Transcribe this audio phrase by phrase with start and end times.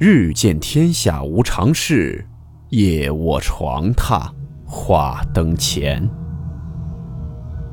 [0.00, 2.26] 日见天下无常事，
[2.70, 4.28] 夜卧床榻
[4.66, 6.10] 话灯前。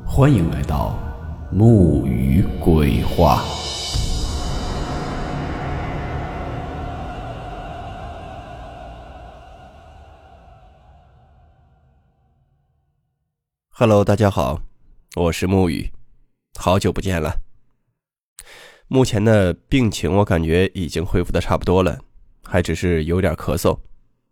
[0.06, 0.96] 欢迎来到
[1.50, 3.42] 木鱼鬼话。
[13.70, 14.60] Hello，大家好，
[15.16, 15.90] 我是木鱼，
[16.56, 17.40] 好久不见了。
[18.86, 21.98] 目前的病情我感觉已经恢复的差不多了。
[22.52, 23.78] 还只是有点咳嗽，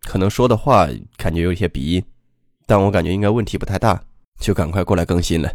[0.01, 2.05] 可能说的话感觉有些鼻音，
[2.67, 3.99] 但我感觉应该问题不太大，
[4.39, 5.51] 就赶快过来更新了。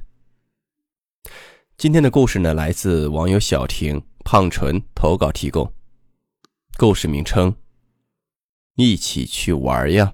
[1.77, 5.73] 今天的故事呢，来自网友小婷、胖纯投稿提供，
[6.77, 7.55] 故事名称：
[8.75, 10.13] 一起去玩呀。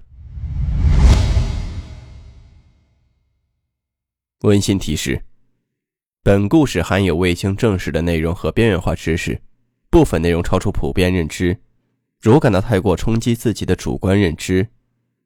[4.41, 5.23] 温馨提示：
[6.21, 9.41] 本故事含有未经证实的内容和边缘化知识，
[9.89, 11.59] 部分内容超出普遍认知。
[12.23, 14.65] 如感到太过冲击自己的主观认知，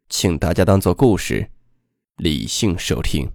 [0.10, 1.48] 请大家当做故事，
[2.16, 3.30] 理性收听。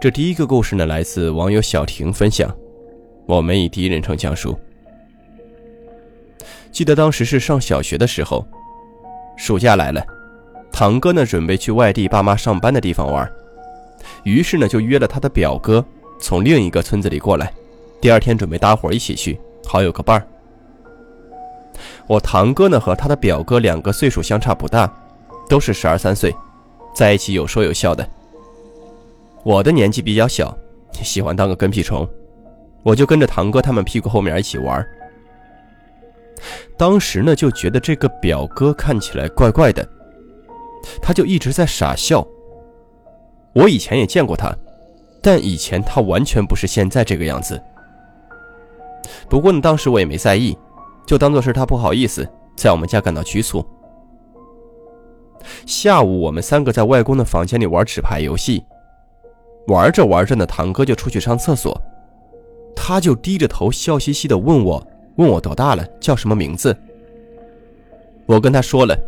[0.00, 2.50] 这第一个故事呢，来自网友小婷分享，
[3.26, 4.58] 我们以第一人称讲述。
[6.72, 8.48] 记得当时是上小学的时候，
[9.36, 10.02] 暑假来了，
[10.72, 13.30] 堂哥呢准备去外地爸妈上班的地方玩，
[14.24, 15.84] 于是呢就约了他的表哥。
[16.20, 17.52] 从另一个村子里过来，
[18.00, 20.26] 第二天准备搭伙一起去，好有个伴儿。
[22.06, 24.92] 我堂哥呢和他的表哥两个岁数相差不大，
[25.48, 26.34] 都是十二三岁，
[26.94, 28.08] 在一起有说有笑的。
[29.44, 30.56] 我的年纪比较小，
[30.92, 32.08] 喜欢当个跟屁虫，
[32.82, 34.84] 我就跟着堂哥他们屁股后面一起玩。
[36.76, 39.86] 当时呢就觉得这个表哥看起来怪怪的，
[41.00, 42.26] 他就一直在傻笑。
[43.52, 44.54] 我以前也见过他。
[45.30, 47.62] 但以前他完全不是现在这个样子。
[49.28, 50.56] 不过呢，当时我也没在意，
[51.04, 53.62] 就当做是他不好意思，在我们家感到局促。
[55.66, 58.64] 下午我们三个在外公的房间里玩纸牌游戏，
[59.66, 61.78] 玩着玩着呢，堂哥就出去上厕所，
[62.74, 64.82] 他就低着头笑嘻嘻的问我，
[65.16, 66.74] 问我多大了，叫什么名字。
[68.24, 68.98] 我跟他说了，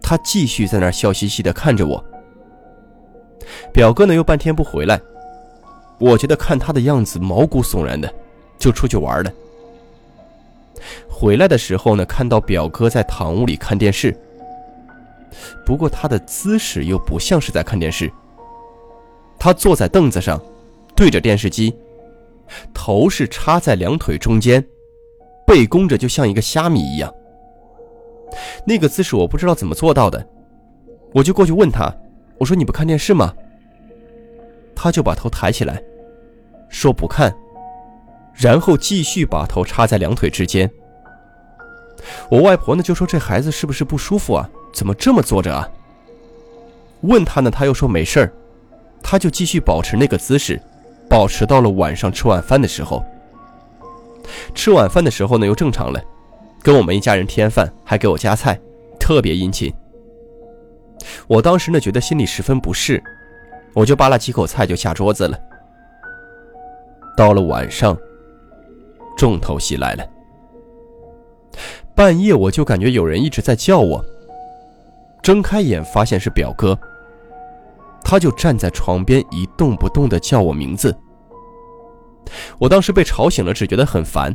[0.00, 2.02] 他继续在那笑嘻嘻的看着我。
[3.70, 4.98] 表哥呢又半天不回来。
[5.98, 8.12] 我觉得看他的样子毛骨悚然的，
[8.58, 9.32] 就出去玩了。
[11.08, 14.14] 回来的时候呢，看到表哥在堂屋里看电视，
[15.64, 18.12] 不过他的姿势又不像是在看电视。
[19.38, 20.40] 他坐在凳子上，
[20.94, 21.74] 对着电视机，
[22.74, 24.62] 头是插在两腿中间，
[25.46, 27.12] 背弓着，就像一个虾米一样。
[28.66, 30.26] 那个姿势我不知道怎么做到的，
[31.14, 31.94] 我就过去问他
[32.38, 33.34] ：“我说你不看电视吗？”
[34.76, 35.82] 他就把头抬起来，
[36.68, 37.34] 说不看，
[38.34, 40.70] 然后继续把头插在两腿之间。
[42.30, 44.48] 我外婆呢就说：“这孩子是不是不舒服啊？
[44.72, 45.68] 怎么这么坐着啊？”
[47.00, 48.32] 问他呢，他又说没事儿。
[49.02, 50.60] 他就继续保持那个姿势，
[51.08, 53.04] 保持到了晚上吃晚饭的时候。
[54.54, 56.00] 吃晚饭的时候呢又正常了，
[56.62, 58.58] 跟我们一家人添饭，还给我夹菜，
[58.98, 59.72] 特别殷勤。
[61.28, 63.02] 我当时呢觉得心里十分不适。
[63.76, 65.38] 我就扒拉几口菜就下桌子了。
[67.14, 67.94] 到了晚上，
[69.18, 70.04] 重头戏来了。
[71.94, 74.02] 半夜我就感觉有人一直在叫我，
[75.22, 76.78] 睁开眼发现是表哥。
[78.02, 80.96] 他就站在床边一动不动的叫我名字。
[82.58, 84.34] 我当时被吵醒了，只觉得很烦，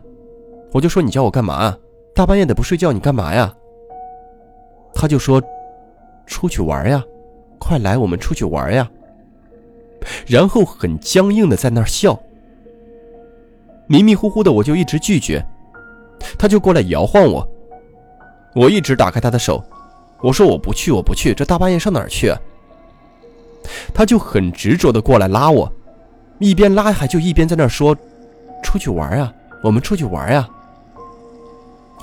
[0.72, 1.76] 我就说：“你叫我干嘛？
[2.14, 3.52] 大半夜的不睡觉，你干嘛呀？”
[4.94, 5.42] 他就说
[6.28, 7.04] ：“出去玩呀，
[7.60, 8.88] 快来，我们出去玩呀。”
[10.28, 12.20] 然后很僵硬的在那儿笑，
[13.88, 15.46] 迷迷糊糊的我就一直拒绝，
[16.38, 17.48] 他就过来摇晃我，
[18.56, 19.64] 我一直打开他的手，
[20.22, 22.40] 我说我不去我不去，这大半夜上哪儿去啊？
[23.94, 25.72] 他就很执着的过来拉我，
[26.40, 27.96] 一边拉还就一边在那儿说，
[28.64, 29.32] 出去玩啊，
[29.64, 30.50] 我们出去玩呀。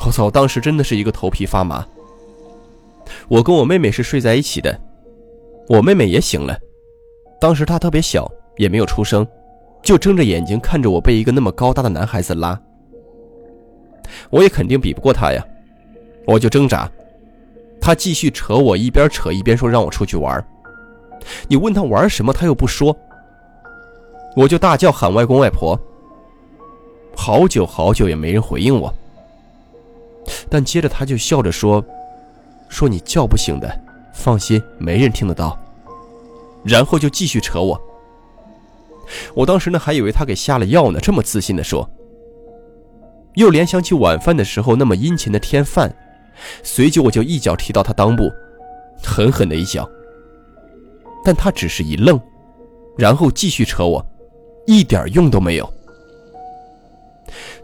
[0.07, 1.85] 我操，当时真的是一个头皮发麻。
[3.27, 4.79] 我跟我妹妹是睡在一起的，
[5.69, 6.57] 我妹妹也醒了。
[7.41, 9.27] 当时他特别小，也没有出声，
[9.83, 12.61] 就睁着眼睛看着我被一个那么高大的男孩子拉。
[14.31, 15.45] 我也肯定比不过他呀，
[16.27, 16.91] 我就挣扎，
[17.81, 20.45] 他继续扯我，一边扯一边说让我出去玩。
[21.47, 22.97] 你问他玩什么，他又不说，
[24.35, 25.79] 我就大叫喊外公外婆。
[27.15, 28.93] 好久好久也没人回应我，
[30.49, 31.85] 但接着他就笑着说
[32.69, 33.81] ：“说你叫不醒的，
[34.13, 35.59] 放心，没人听得到。”
[36.65, 37.81] 然后就继续扯我。
[39.35, 41.89] 我当时呢还以为他给下了药呢，这么自信的说。
[43.35, 45.95] 又联想起晚饭的时候那么殷勤的添饭，
[46.63, 48.31] 随即我就一脚踢到他裆部，
[49.03, 49.89] 狠狠的一脚。
[51.25, 52.21] 但他只是一愣，
[52.97, 54.05] 然后继续扯我，
[54.67, 55.73] 一点用都没有。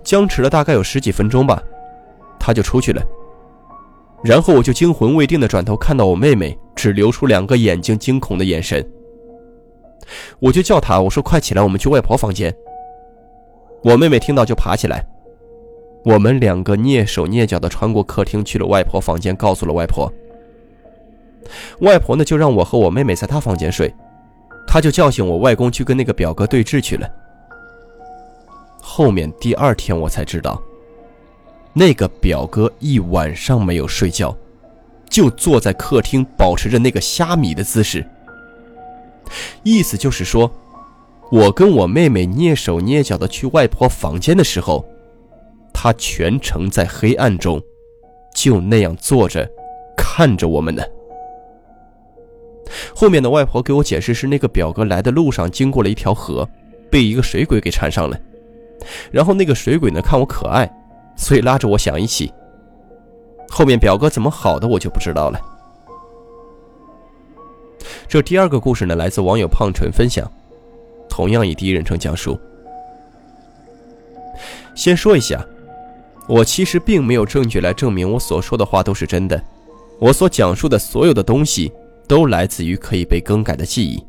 [0.02, 1.62] 僵持了大概有十几分钟吧，
[2.38, 3.02] 他就出去了。
[4.23, 8.84] 然后我就惊魂未定的转头看到我妹妹只流出两个眼睛惊恐的眼神。
[10.38, 12.54] 我就叫她，我说快起来，我们去外婆房间。
[13.82, 15.04] 我妹妹听到就爬起来。
[16.04, 20.12] 我们两个蹑手蹑脚的穿过客厅去了外婆房间，告诉了外婆。
[21.80, 23.92] 外婆呢就让我和我妹妹在她房间睡，
[24.66, 27.08] 她就叫醒我外公去跟那个表哥对峙去了。
[28.80, 30.62] 后面第二天我才知道，
[31.72, 34.36] 那个表哥一晚上没有睡觉，
[35.08, 38.04] 就坐在客厅保持着那个虾米的姿势，
[39.62, 40.50] 意思就是说，
[41.30, 44.84] 我跟我妹妹蹑手蹑脚的去外婆房间的时候。
[45.76, 47.60] 她全程在黑暗中，
[48.34, 49.46] 就那样坐着，
[49.96, 50.82] 看着我们呢。
[52.94, 56.48] 后面的外婆给我解释，是那个表哥来的路上经过了一条河，
[56.88, 58.18] 被一个水鬼给缠上了。
[59.10, 60.70] 然后那个水鬼呢看我可爱，
[61.16, 62.32] 所以拉着我想一起。
[63.54, 65.40] 后面表哥怎么好的我就不知道了。
[68.08, 70.28] 这第二个故事呢，来自网友胖纯分享，
[71.08, 72.36] 同样以第一人称讲述。
[74.74, 75.40] 先说一下。
[76.26, 79.40] 我其实并没有证据来证明我所说的话都是真的，
[80.00, 81.70] 我所讲述的所有的东西
[82.08, 84.02] 都来自于可以被更改的记忆。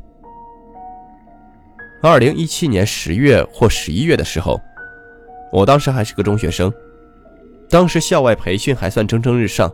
[2.01, 4.59] 二零一七年十月或十一月的时候，
[5.51, 6.73] 我当时还是个中学生，
[7.69, 9.71] 当时校外培训还算蒸蒸日上，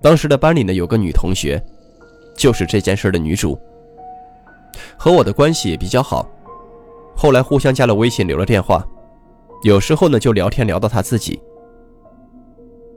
[0.00, 1.62] 当时的班里呢有个女同学，
[2.36, 3.58] 就是这件事的女主，
[4.96, 6.28] 和我的关系也比较好，
[7.16, 8.86] 后来互相加了微信，留了电话，
[9.62, 11.40] 有时候呢就聊天聊到她自己。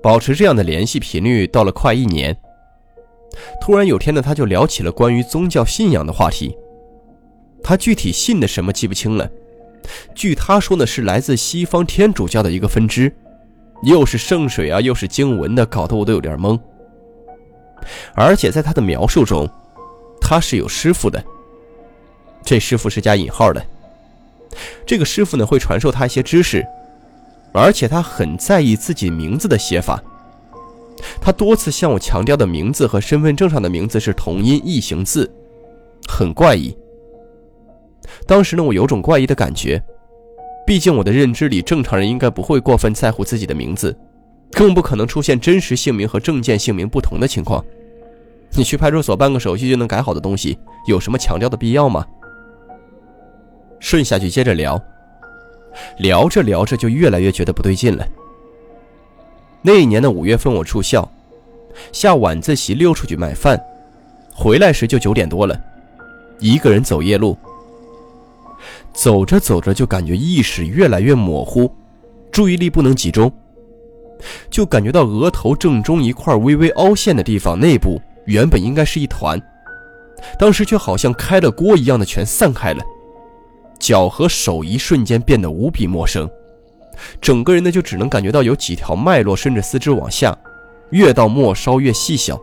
[0.01, 2.37] 保持这样的联系频率到了快一年，
[3.61, 6.55] 突然有天呢，他就聊起了关于宗教信仰的话题。
[7.63, 9.29] 他具体信的什么记不清了，
[10.13, 13.15] 据他说呢，是来自西方天主教的一个分支，
[13.83, 16.59] 又是圣水啊，又是经文的，搞得我都有点懵。
[18.13, 19.49] 而且在他的描述中，
[20.21, 21.23] 他是有师傅的，
[22.43, 23.63] 这师傅是加引号的。
[24.85, 26.65] 这个师傅呢，会传授他一些知识。
[27.55, 30.01] 而且他很在意自己名字的写法，
[31.21, 35.31] 他多次向我强调的名字和身份证上的名字是同音异形字，
[36.07, 36.75] 很怪异。
[38.25, 39.79] 当时呢，我有种怪异的感觉，
[40.65, 43.95] 毕竟我的认知里，正常人应该不会过分在乎自己的名字，
[44.51, 47.63] 更不可能出现真实姓名和证件姓名不同的情况。
[48.55, 50.57] 你去派出所办个手续就能改好的东西，
[50.87, 52.05] 有什么强调的必要吗？
[53.79, 54.81] 顺下去接着聊。
[55.97, 58.07] 聊着聊着，就越来越觉得不对劲了。
[59.61, 61.11] 那一年的五月份，我住校，
[61.91, 63.59] 下晚自习溜出去买饭，
[64.33, 65.59] 回来时就九点多了，
[66.39, 67.35] 一个人走夜路。
[68.93, 71.69] 走着走着，就感觉意识越来越模糊，
[72.31, 73.31] 注意力不能集中，
[74.49, 79.41] 就感觉到额头正中一块微微凹陷的地方内部，原本应该是一团，
[80.37, 82.83] 当时却好像开了锅一样的全散开了。
[83.79, 86.29] 脚和手一瞬间变得无比陌生，
[87.19, 90.37] 整个人呢就只能感觉到有几条脉络顺着四肢往下，
[90.91, 92.39] 越到末梢越细小，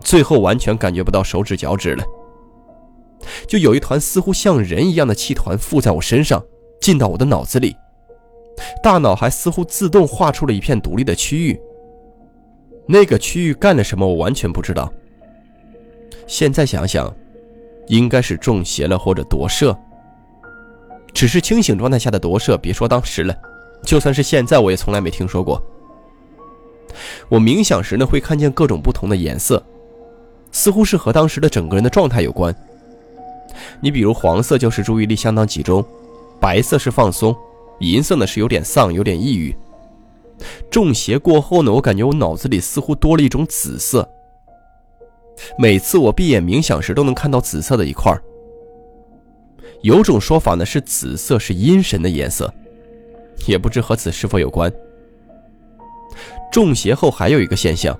[0.00, 2.04] 最后完全感觉不到手指脚趾了。
[3.46, 6.44] 就有一团似乎像人一样的气团附在我身上，
[6.80, 7.76] 进到我的脑子里，
[8.82, 11.58] 大脑还似乎自动画出了一片独立的区域。
[12.86, 14.92] 那个区域干了什么，我完全不知道。
[16.26, 17.14] 现在想想，
[17.88, 19.76] 应该是中邪了或者夺舍。
[21.12, 23.34] 只是清醒状态下的夺舍，别说当时了，
[23.84, 25.62] 就算是现在，我也从来没听说过。
[27.28, 29.64] 我冥想时呢，会看见各种不同的颜色，
[30.52, 32.54] 似乎是和当时的整个人的状态有关。
[33.80, 35.84] 你比如黄色就是注意力相当集中，
[36.40, 37.34] 白色是放松，
[37.80, 39.54] 银色呢是有点丧，有点抑郁。
[40.70, 44.08] 中邪过后呢，我感觉我脑子里似乎多了一种紫色。
[45.58, 48.22] 每次我闭眼冥想时，都能看到紫色的一块儿。
[49.82, 52.52] 有种说法呢，是紫色是阴神的颜色，
[53.46, 54.72] 也不知和此是否有关。
[56.50, 57.98] 中邪后还有一个现象，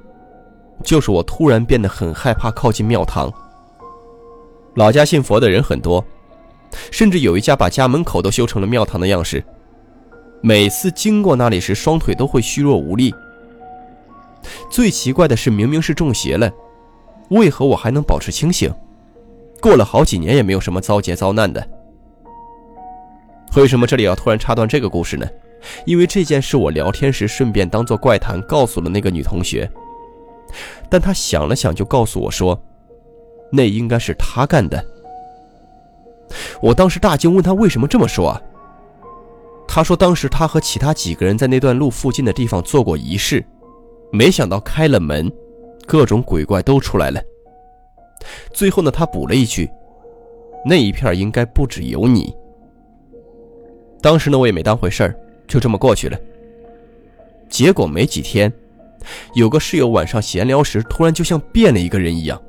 [0.82, 3.32] 就是我突然变得很害怕靠近庙堂。
[4.74, 6.04] 老家信佛的人很多，
[6.90, 9.42] 甚至有一家把家门口都修成了庙堂的样式。
[10.40, 13.14] 每次经过那里时，双腿都会虚弱无力。
[14.70, 16.52] 最奇怪的是，明明是中邪了，
[17.30, 18.72] 为何我还能保持清醒？
[19.60, 21.66] 过了好几年也没有什么遭劫遭难的。
[23.56, 25.26] 为什么这里要突然插段这个故事呢？
[25.86, 29.70] 因为这件事我聊天时顺便当做怪谈告诉了那个女同学，
[30.90, 32.60] 但她想了想就告诉我说，
[33.54, 34.84] 那应该是他干的。
[36.60, 38.42] 我当时大惊，问他为什么这么说啊？
[39.68, 43.44] 他说当时他和其他几个人在那段路附近的地方做过仪式，
[44.10, 45.30] 没想到开了门，
[45.86, 47.22] 各种鬼怪都出来了。
[48.52, 49.70] 最后呢，他补了一句，
[50.64, 52.34] 那一片应该不止有你。
[54.00, 55.14] 当时呢，我也没当回事儿。
[55.46, 56.18] 就这么过去了。
[57.50, 58.50] 结果没几天，
[59.34, 62.40] 有个室友晚上闲聊时，突然就像变了一个人一样，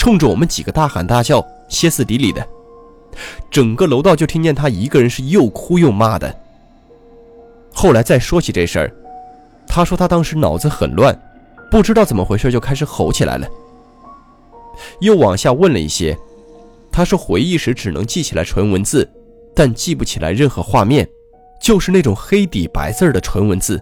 [0.00, 2.42] 冲着我们几个大喊大叫，歇斯底里的。
[3.50, 6.34] 整个楼道就听见他一个人是又哭又骂的。
[7.70, 8.90] 后来再说起这事儿，
[9.66, 11.14] 他说他当时脑子很乱，
[11.70, 13.46] 不知道怎么回事就开始吼起来了。
[15.02, 16.16] 又往下问了一些，
[16.90, 19.06] 他说回忆时只能记起来纯文字，
[19.54, 21.06] 但记不起来任何画面。
[21.60, 23.78] 就是那种黑底白字的纯文字。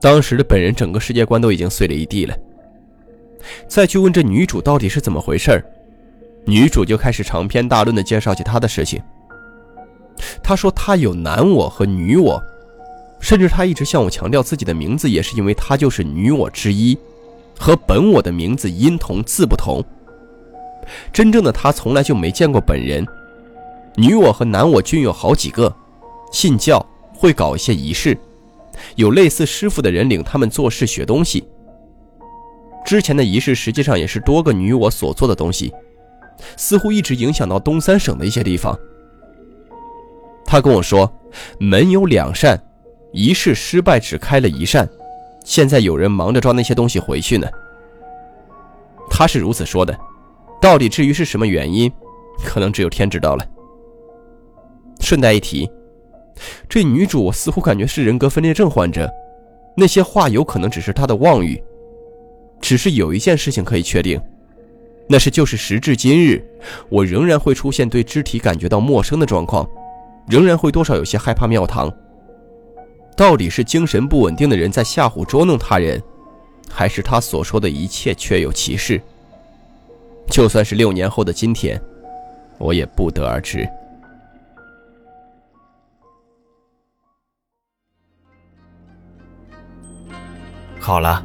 [0.00, 2.36] 当时的本人整个世界观都已经碎了一地了。
[3.66, 5.64] 再去问这女主到底是怎么回事
[6.44, 9.00] 女主就开始长篇大论的介绍起她的事情。
[10.42, 12.42] 她说她有男我和女我，
[13.20, 16.96] 甚至她一直向我强调自己的名字也是因为她就是女我之一，
[17.58, 19.84] 和本我的名字音同字不同。
[21.12, 23.06] 真正的她从来就没见过本人，
[23.96, 25.74] 女我和男我均有好几个。
[26.32, 28.16] 信教会搞一些仪式，
[28.96, 31.44] 有类似师傅的人领他们做事学东西。
[32.88, 35.70] 之前的仪式实际上也是多个女我所做的东西，
[36.56, 38.74] 似乎一直影响到东三省的一些地方。
[40.46, 41.12] 他跟我说，
[41.60, 42.58] 门有两扇，
[43.12, 44.88] 仪式失败只开了一扇，
[45.44, 47.46] 现在有人忙着装那些东西回去呢。
[49.10, 49.94] 他是如此说的，
[50.58, 51.92] 到底至于是什么原因，
[52.42, 53.46] 可能只有天知道了。
[54.98, 55.70] 顺带一提。
[56.66, 59.12] 这女主，我似乎感觉是人格分裂症患者，
[59.76, 61.62] 那些话有可能只是她的妄语。
[62.60, 64.20] 只是有一件事情可以确定，
[65.08, 66.44] 那是就是时至今日，
[66.88, 69.68] 我仍然会出现对肢体感觉到陌生的状况，
[70.28, 71.92] 仍然会多少有些害怕庙堂。
[73.16, 76.00] 到底是精神不稳定的人在吓唬捉弄他人，
[76.70, 79.00] 还是他所说的一切确有其事？
[80.30, 81.80] 就算是六年后的今天，
[82.58, 83.66] 我也不得而知。
[90.78, 91.24] 好了，